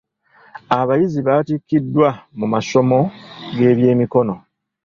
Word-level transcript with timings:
Abayizi 0.79 1.19
baatikkiddwa 1.27 2.09
mu 2.37 2.45
masomo 2.53 2.99
g'eby'emikono. 3.55 4.35